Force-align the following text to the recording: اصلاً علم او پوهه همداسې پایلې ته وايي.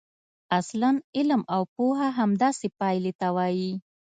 اصلاً 0.59 0.91
علم 1.17 1.41
او 1.55 1.61
پوهه 1.75 2.07
همداسې 2.19 2.67
پایلې 2.79 3.11
ته 3.19 3.27
وايي. 3.35 3.73